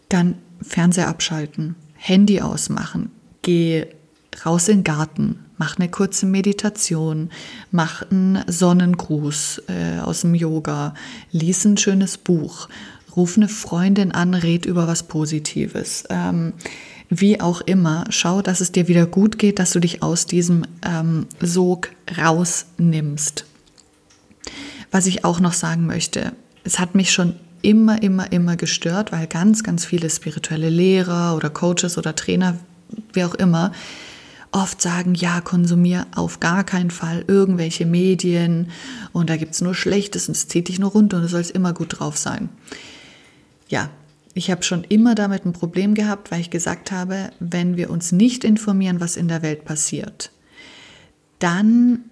dann 0.08 0.36
Fernseher 0.62 1.08
abschalten, 1.08 1.74
Handy 1.94 2.40
ausmachen, 2.40 3.10
geh 3.42 3.86
raus 4.44 4.68
in 4.68 4.78
den 4.78 4.84
Garten, 4.84 5.38
mach 5.58 5.78
eine 5.78 5.88
kurze 5.88 6.26
Meditation, 6.26 7.30
mach 7.70 8.10
einen 8.10 8.42
Sonnengruß 8.46 9.62
äh, 9.68 10.00
aus 10.00 10.22
dem 10.22 10.34
Yoga, 10.34 10.94
lies 11.30 11.64
ein 11.64 11.76
schönes 11.76 12.18
Buch, 12.18 12.68
ruf 13.16 13.36
eine 13.36 13.48
Freundin 13.48 14.12
an, 14.12 14.34
red 14.34 14.66
über 14.66 14.86
was 14.88 15.04
Positives. 15.04 16.04
Ähm, 16.10 16.54
wie 17.10 17.40
auch 17.40 17.60
immer, 17.60 18.04
schau, 18.08 18.42
dass 18.42 18.60
es 18.60 18.72
dir 18.72 18.88
wieder 18.88 19.06
gut 19.06 19.38
geht, 19.38 19.58
dass 19.58 19.72
du 19.72 19.80
dich 19.80 20.02
aus 20.02 20.26
diesem 20.26 20.64
ähm, 20.84 21.26
Sog 21.40 21.90
rausnimmst. 22.18 23.46
Was 24.94 25.06
ich 25.06 25.24
auch 25.24 25.40
noch 25.40 25.54
sagen 25.54 25.86
möchte, 25.86 26.34
es 26.62 26.78
hat 26.78 26.94
mich 26.94 27.10
schon 27.10 27.34
immer, 27.62 28.00
immer, 28.00 28.30
immer 28.30 28.54
gestört, 28.54 29.10
weil 29.10 29.26
ganz, 29.26 29.64
ganz 29.64 29.84
viele 29.84 30.08
spirituelle 30.08 30.70
Lehrer 30.70 31.34
oder 31.34 31.50
Coaches 31.50 31.98
oder 31.98 32.14
Trainer, 32.14 32.56
wie 33.12 33.24
auch 33.24 33.34
immer, 33.34 33.72
oft 34.52 34.80
sagen, 34.80 35.16
ja, 35.16 35.40
konsumier 35.40 36.06
auf 36.14 36.38
gar 36.38 36.62
keinen 36.62 36.92
Fall 36.92 37.24
irgendwelche 37.26 37.86
Medien 37.86 38.70
und 39.12 39.30
da 39.30 39.36
gibt 39.36 39.54
es 39.54 39.62
nur 39.62 39.74
Schlechtes 39.74 40.28
und 40.28 40.36
es 40.36 40.46
zieht 40.46 40.68
dich 40.68 40.78
nur 40.78 40.92
runter 40.92 41.16
und 41.16 41.24
du 41.24 41.28
sollst 41.28 41.50
immer 41.50 41.72
gut 41.72 41.98
drauf 41.98 42.16
sein. 42.16 42.48
Ja, 43.66 43.90
ich 44.32 44.48
habe 44.52 44.62
schon 44.62 44.84
immer 44.84 45.16
damit 45.16 45.44
ein 45.44 45.54
Problem 45.54 45.94
gehabt, 45.94 46.30
weil 46.30 46.40
ich 46.40 46.50
gesagt 46.50 46.92
habe, 46.92 47.32
wenn 47.40 47.76
wir 47.76 47.90
uns 47.90 48.12
nicht 48.12 48.44
informieren, 48.44 49.00
was 49.00 49.16
in 49.16 49.26
der 49.26 49.42
Welt 49.42 49.64
passiert, 49.64 50.30
dann 51.40 52.04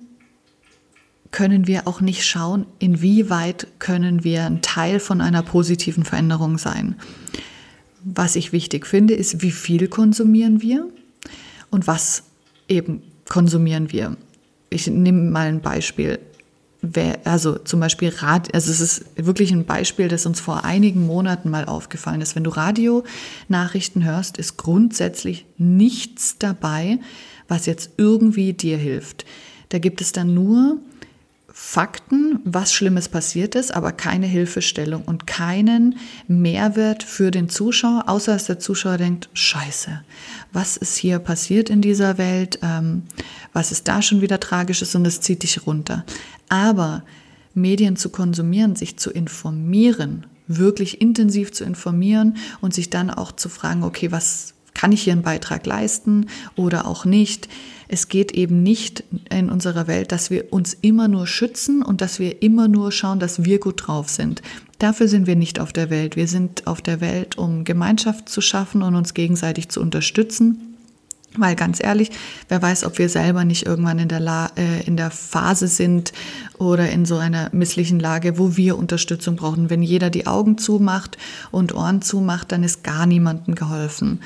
können 1.33 1.67
wir 1.67 1.89
auch 1.89 2.01
nicht 2.01 2.25
schauen, 2.25 2.67
inwieweit 2.79 3.67
können 3.79 4.23
wir 4.23 4.45
ein 4.45 4.63
Teil 4.63 5.01
von 5.01 5.21
einer 5.21 5.43
positiven 5.43 6.05
Veränderung 6.05 6.59
sein. 6.59 6.95
Was 8.05 8.37
ich 8.37 8.53
wichtig 8.53 8.87
finde, 8.87 9.15
ist, 9.15 9.43
wie 9.43 9.51
viel 9.51 9.89
konsumieren 9.89 10.63
wir 10.63 10.89
und 11.71 11.87
was 11.87 12.25
eben 12.69 13.03
konsumieren 13.29 13.91
wir. 13.93 14.17
Ich 14.71 14.87
nehme 14.87 15.31
mal 15.31 15.49
ein 15.49 15.61
Beispiel. 15.61 16.19
Also 17.25 17.59
zum 17.59 17.79
Beispiel 17.79 18.09
Radio, 18.09 18.51
also 18.53 18.71
es 18.71 18.81
ist 18.81 19.05
wirklich 19.17 19.53
ein 19.53 19.65
Beispiel, 19.65 20.09
das 20.09 20.27
uns 20.27 20.41
vor 20.41 20.65
einigen 20.65 21.07
Monaten 21.07 21.49
mal 21.49 21.65
aufgefallen 21.65 22.21
ist. 22.21 22.35
Wenn 22.35 22.43
du 22.45 22.51
Radionachrichten 22.51 24.05
hörst, 24.05 24.37
ist 24.37 24.57
grundsätzlich 24.57 25.47
nichts 25.59 26.39
dabei, 26.39 26.99
was 27.47 27.67
jetzt 27.67 27.91
irgendwie 27.99 28.53
dir 28.53 28.79
hilft. 28.79 29.25
Da 29.69 29.79
gibt 29.79 30.01
es 30.01 30.11
dann 30.11 30.35
nur 30.35 30.79
Fakten, 31.55 32.41
was 32.45 32.73
Schlimmes 32.73 33.09
passiert 33.09 33.55
ist, 33.55 33.75
aber 33.75 33.93
keine 33.93 34.27
Hilfestellung 34.27 35.05
und 35.05 35.27
keinen 35.27 35.97
Mehrwert 36.27 37.03
für 37.03 37.31
den 37.31 37.51
Zuschauer, 37.51 38.05
außer 38.07 38.33
dass 38.33 38.47
der 38.47 38.59
Zuschauer 38.59 38.97
denkt, 38.97 39.29
scheiße, 39.35 40.03
was 40.53 40.79
ist 40.79 40.97
hier 40.97 41.19
passiert 41.19 41.69
in 41.69 41.83
dieser 41.83 42.17
Welt, 42.17 42.59
ähm, 42.63 43.03
was 43.53 43.71
ist 43.71 43.87
da 43.87 44.01
schon 44.01 44.23
wieder 44.23 44.41
tragisches 44.41 44.95
und 44.95 45.07
es 45.07 45.21
zieht 45.21 45.43
dich 45.43 45.67
runter. 45.67 46.07
Aber 46.49 47.05
Medien 47.53 47.97
zu 47.97 48.09
konsumieren, 48.09 48.75
sich 48.75 48.97
zu 48.97 49.11
informieren, 49.11 50.27
wirklich 50.47 51.03
intensiv 51.03 51.53
zu 51.53 51.65
informieren 51.65 52.39
und 52.63 52.73
sich 52.73 52.89
dann 52.89 53.11
auch 53.11 53.31
zu 53.33 53.51
fragen, 53.51 53.83
okay, 53.83 54.11
was 54.11 54.55
kann 54.75 54.93
ich 54.93 55.03
hier 55.03 55.13
einen 55.13 55.23
Beitrag 55.23 55.67
leisten 55.67 56.27
oder 56.57 56.87
auch 56.87 57.05
nicht, 57.05 57.49
es 57.93 58.09
geht 58.09 58.33
eben 58.33 58.63
nicht 58.63 59.05
in 59.31 59.51
unserer 59.51 59.87
Welt, 59.87 60.13
dass 60.13 60.31
wir 60.31 60.51
uns 60.51 60.75
immer 60.81 61.09
nur 61.09 61.27
schützen 61.27 61.83
und 61.83 62.01
dass 62.01 62.19
wir 62.19 62.41
immer 62.41 62.67
nur 62.67 62.91
schauen, 62.91 63.21
dass 63.21 63.45
wir 63.45 63.61
gut 63.61 63.87
drauf 63.87 64.09
sind. 64.09 64.41
Dafür 64.79 65.09
sind 65.09 65.27
wir 65.27 65.37
nicht 65.37 65.61
auf 65.61 65.75
der 65.75 65.91
Welt. 65.91 66.17
Wir 66.17 66.27
sind 66.27 66.67
auf 66.67 66.81
der 66.81 67.03
Welt, 67.03 67.37
um 67.37 67.65
Gemeinschaft 67.65 68.31
zu 68.31 68.41
schaffen 68.41 68.83
und 68.83 68.95
uns 68.95 69.13
gegenseitig 69.13 69.69
zu 69.69 69.83
unterstützen. 69.83 70.75
Weil 71.37 71.55
ganz 71.55 71.85
ehrlich, 71.85 72.11
wer 72.49 72.63
weiß, 72.63 72.85
ob 72.85 72.97
wir 72.97 73.11
selber 73.11 73.45
nicht 73.45 73.67
irgendwann 73.67 73.99
in 73.99 74.09
der, 74.09 74.21
La 74.21 74.51
äh, 74.57 74.87
in 74.87 74.97
der 74.97 75.11
Phase 75.11 75.69
sind 75.69 76.15
oder 76.57 76.89
in 76.91 77.05
so 77.05 77.19
einer 77.19 77.51
misslichen 77.53 78.01
Lage, 78.01 78.39
wo 78.39 78.57
wir 78.57 78.79
Unterstützung 78.79 79.37
brauchen. 79.37 79.69
Wenn 79.69 79.83
jeder 79.83 80.09
die 80.09 80.27
Augen 80.27 80.57
zumacht 80.57 81.19
und 81.51 81.75
Ohren 81.75 82.01
zumacht, 82.01 82.53
dann 82.53 82.65
ist 82.65 82.85
gar 82.85 83.05
niemandem 83.05 83.55
geholfen. 83.55 84.21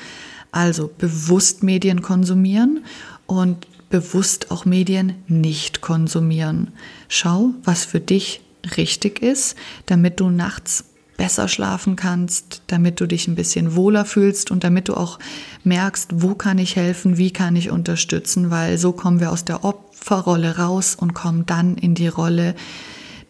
Also 0.53 0.89
bewusst 0.97 1.63
Medien 1.63 2.01
konsumieren 2.01 2.85
und 3.27 3.67
bewusst 3.89 4.51
auch 4.51 4.65
Medien 4.65 5.13
nicht 5.27 5.81
konsumieren. 5.81 6.71
Schau, 7.07 7.51
was 7.63 7.85
für 7.85 7.99
dich 7.99 8.41
richtig 8.75 9.21
ist, 9.21 9.55
damit 9.85 10.19
du 10.19 10.29
nachts 10.29 10.85
besser 11.17 11.47
schlafen 11.47 11.95
kannst, 11.95 12.61
damit 12.67 12.99
du 12.99 13.07
dich 13.07 13.27
ein 13.27 13.35
bisschen 13.35 13.75
wohler 13.75 14.05
fühlst 14.05 14.51
und 14.51 14.63
damit 14.63 14.87
du 14.87 14.93
auch 14.93 15.19
merkst, 15.63 16.21
wo 16.21 16.35
kann 16.35 16.59
ich 16.59 16.75
helfen, 16.75 17.17
wie 17.17 17.31
kann 17.31 17.55
ich 17.55 17.71
unterstützen, 17.71 18.51
weil 18.51 18.77
so 18.77 18.91
kommen 18.91 19.19
wir 19.19 19.31
aus 19.31 19.43
der 19.43 19.65
Opferrolle 19.65 20.57
raus 20.57 20.95
und 20.95 21.13
kommen 21.13 21.45
dann 21.45 21.75
in 21.75 21.95
die 21.95 22.07
Rolle 22.07 22.55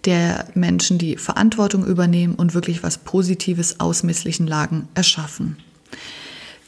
der 0.05 0.47
Menschen, 0.53 0.97
die 0.97 1.17
Verantwortung 1.17 1.85
übernehmen 1.85 2.35
und 2.35 2.53
wirklich 2.53 2.83
was 2.83 2.97
Positives 2.97 3.79
aus 3.79 4.03
misslichen 4.03 4.47
Lagen 4.47 4.87
erschaffen. 4.93 5.57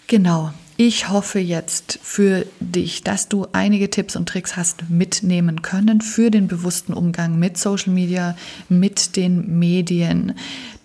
Genau, 0.07 0.53
ich 0.81 1.09
hoffe 1.09 1.39
jetzt 1.39 1.99
für 2.01 2.45
dich, 2.61 3.03
dass 3.03 3.27
du 3.27 3.47
einige 3.51 3.89
Tipps 3.89 4.15
und 4.15 4.29
Tricks 4.29 4.55
hast 4.55 4.89
mitnehmen 4.89 5.61
können 5.61 5.99
für 5.99 6.31
den 6.31 6.47
bewussten 6.47 6.93
Umgang 6.93 7.37
mit 7.37 7.57
Social 7.57 7.91
Media, 7.91 8.37
mit 8.69 9.17
den 9.17 9.59
Medien, 9.59 10.35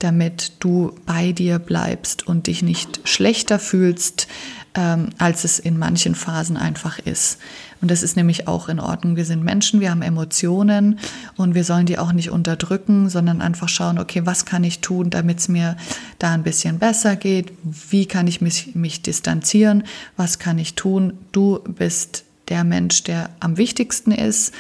damit 0.00 0.50
du 0.58 0.98
bei 1.06 1.30
dir 1.30 1.60
bleibst 1.60 2.26
und 2.26 2.48
dich 2.48 2.64
nicht 2.64 3.02
schlechter 3.04 3.60
fühlst, 3.60 4.26
ähm, 4.74 5.10
als 5.18 5.44
es 5.44 5.58
in 5.58 5.78
manchen 5.78 6.14
Phasen 6.14 6.56
einfach 6.56 6.98
ist. 6.98 7.38
Und 7.80 7.90
das 7.90 8.02
ist 8.02 8.16
nämlich 8.16 8.48
auch 8.48 8.68
in 8.68 8.80
Ordnung. 8.80 9.16
Wir 9.16 9.24
sind 9.24 9.44
Menschen, 9.44 9.80
wir 9.80 9.90
haben 9.90 10.02
Emotionen 10.02 10.98
und 11.36 11.54
wir 11.54 11.64
sollen 11.64 11.86
die 11.86 11.98
auch 11.98 12.12
nicht 12.12 12.30
unterdrücken, 12.30 13.08
sondern 13.08 13.40
einfach 13.40 13.68
schauen, 13.68 13.98
okay, 13.98 14.22
was 14.24 14.46
kann 14.46 14.64
ich 14.64 14.80
tun, 14.80 15.10
damit 15.10 15.38
es 15.40 15.48
mir 15.48 15.76
da 16.18 16.32
ein 16.32 16.42
bisschen 16.42 16.78
besser 16.78 17.14
geht? 17.14 17.52
Wie 17.62 18.06
kann 18.06 18.26
ich 18.26 18.40
mich, 18.40 18.74
mich 18.74 19.02
distanzieren? 19.02 19.84
Was 20.16 20.38
kann 20.38 20.58
ich 20.58 20.74
tun? 20.74 21.18
Du 21.32 21.60
bist 21.60 22.24
der 22.48 22.64
Mensch, 22.64 23.04
der 23.04 23.30
am 23.40 23.56
wichtigsten 23.56 24.12
ist. 24.12 24.54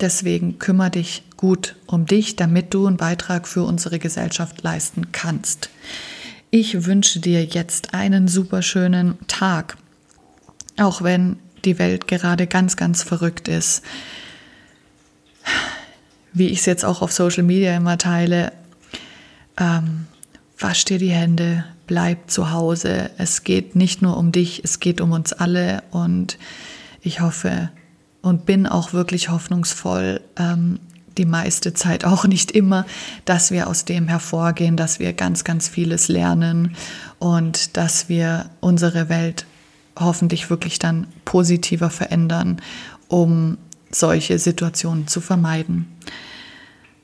Deswegen 0.00 0.58
kümmere 0.58 0.90
dich 0.90 1.22
gut 1.36 1.76
um 1.86 2.06
dich, 2.06 2.36
damit 2.36 2.74
du 2.74 2.86
einen 2.86 2.96
Beitrag 2.96 3.46
für 3.46 3.62
unsere 3.62 3.98
Gesellschaft 3.98 4.62
leisten 4.62 5.12
kannst. 5.12 5.68
Ich 6.56 6.86
wünsche 6.86 7.18
dir 7.18 7.44
jetzt 7.44 7.94
einen 7.94 8.28
super 8.28 8.62
schönen 8.62 9.18
Tag, 9.26 9.76
auch 10.76 11.02
wenn 11.02 11.40
die 11.64 11.80
Welt 11.80 12.06
gerade 12.06 12.46
ganz, 12.46 12.76
ganz 12.76 13.02
verrückt 13.02 13.48
ist. 13.48 13.82
Wie 16.32 16.46
ich 16.46 16.60
es 16.60 16.66
jetzt 16.66 16.84
auch 16.84 17.02
auf 17.02 17.10
Social 17.10 17.42
Media 17.42 17.76
immer 17.76 17.98
teile, 17.98 18.52
ähm, 19.58 20.06
wasch 20.56 20.84
dir 20.84 20.98
die 20.98 21.10
Hände, 21.10 21.64
bleib 21.88 22.30
zu 22.30 22.52
Hause. 22.52 23.10
Es 23.18 23.42
geht 23.42 23.74
nicht 23.74 24.00
nur 24.00 24.16
um 24.16 24.30
dich, 24.30 24.62
es 24.62 24.78
geht 24.78 25.00
um 25.00 25.10
uns 25.10 25.32
alle 25.32 25.82
und 25.90 26.38
ich 27.02 27.20
hoffe 27.20 27.70
und 28.22 28.46
bin 28.46 28.68
auch 28.68 28.92
wirklich 28.92 29.28
hoffnungsvoll, 29.28 30.20
ähm, 30.36 30.78
die 31.18 31.26
meiste 31.26 31.74
Zeit 31.74 32.04
auch 32.04 32.26
nicht 32.26 32.50
immer, 32.50 32.86
dass 33.24 33.50
wir 33.50 33.68
aus 33.68 33.84
dem 33.84 34.08
hervorgehen, 34.08 34.76
dass 34.76 34.98
wir 34.98 35.12
ganz, 35.12 35.44
ganz 35.44 35.68
vieles 35.68 36.08
lernen 36.08 36.76
und 37.18 37.76
dass 37.76 38.08
wir 38.08 38.50
unsere 38.60 39.08
Welt 39.08 39.46
hoffentlich 39.98 40.50
wirklich 40.50 40.78
dann 40.78 41.06
positiver 41.24 41.90
verändern, 41.90 42.60
um 43.08 43.58
solche 43.90 44.38
Situationen 44.38 45.06
zu 45.06 45.20
vermeiden. 45.20 45.86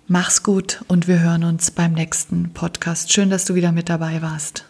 Mach's 0.09 0.43
gut 0.43 0.85
und 0.89 1.07
wir 1.07 1.21
hören 1.21 1.45
uns 1.45 1.71
beim 1.71 1.93
nächsten 1.93 2.53
Podcast. 2.53 3.13
Schön, 3.13 3.31
dass 3.31 3.45
du 3.45 3.55
wieder 3.55 3.71
mit 3.71 3.89
dabei 3.89 4.23
warst. 4.23 4.70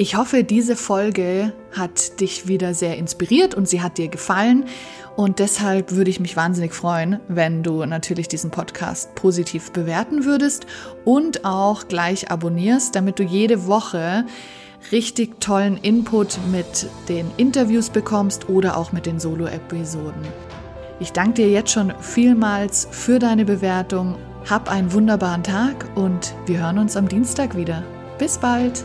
Ich 0.00 0.14
hoffe, 0.14 0.44
diese 0.44 0.76
Folge 0.76 1.52
hat 1.72 2.20
dich 2.20 2.46
wieder 2.46 2.72
sehr 2.72 2.96
inspiriert 2.98 3.56
und 3.56 3.68
sie 3.68 3.82
hat 3.82 3.98
dir 3.98 4.06
gefallen. 4.06 4.66
Und 5.16 5.40
deshalb 5.40 5.90
würde 5.90 6.08
ich 6.08 6.20
mich 6.20 6.36
wahnsinnig 6.36 6.72
freuen, 6.72 7.18
wenn 7.26 7.64
du 7.64 7.84
natürlich 7.84 8.28
diesen 8.28 8.52
Podcast 8.52 9.16
positiv 9.16 9.72
bewerten 9.72 10.24
würdest 10.24 10.66
und 11.04 11.44
auch 11.44 11.88
gleich 11.88 12.30
abonnierst, 12.30 12.94
damit 12.94 13.18
du 13.18 13.24
jede 13.24 13.66
Woche 13.66 14.24
richtig 14.92 15.40
tollen 15.40 15.76
Input 15.78 16.38
mit 16.52 16.88
den 17.08 17.28
Interviews 17.36 17.90
bekommst 17.90 18.48
oder 18.48 18.76
auch 18.76 18.92
mit 18.92 19.04
den 19.04 19.18
Solo-Episoden. 19.18 20.22
Ich 21.00 21.10
danke 21.10 21.42
dir 21.42 21.50
jetzt 21.50 21.72
schon 21.72 21.92
vielmals 21.98 22.86
für 22.92 23.18
deine 23.18 23.44
Bewertung. 23.44 24.14
Hab 24.48 24.70
einen 24.70 24.92
wunderbaren 24.92 25.42
Tag 25.42 25.90
und 25.96 26.36
wir 26.46 26.60
hören 26.60 26.78
uns 26.78 26.96
am 26.96 27.08
Dienstag 27.08 27.56
wieder. 27.56 27.82
Bis 28.16 28.38
bald! 28.38 28.84